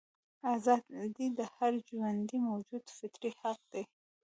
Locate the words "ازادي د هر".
0.55-1.73